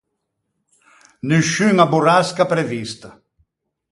[1.29, 3.09] Nisciuña borrasca prevista.